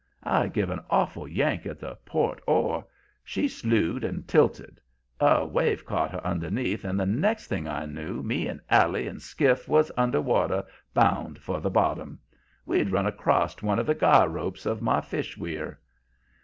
[0.23, 2.83] I give an awful yank at the port oar;
[3.23, 4.81] she slewed and tilted;
[5.19, 9.17] a wave caught her underneath, and the next thing I knew me and Allie and
[9.19, 10.63] the skiff was under water,
[10.95, 12.17] bound for the bottom.
[12.65, 15.79] We'd run acrost one of the guy ropes of my fish weir.